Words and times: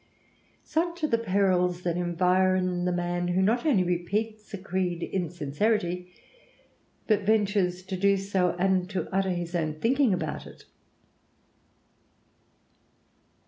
Such 0.63 1.03
are 1.03 1.07
the 1.07 1.19
perils 1.19 1.83
that 1.83 1.95
environ 1.95 2.85
the 2.85 2.91
man 2.91 3.27
who 3.27 3.41
not 3.43 3.67
only 3.67 3.83
repeats 3.83 4.51
a 4.51 4.57
creed 4.57 5.03
in 5.03 5.29
sincerity, 5.29 6.11
but 7.05 7.21
ventures 7.21 7.83
to 7.83 7.95
do 7.95 8.17
and 8.57 8.89
to 8.89 9.07
utter 9.13 9.29
his 9.29 9.53
own 9.53 9.75
thinking 9.75 10.11
about 10.11 10.47
it. 10.47 10.63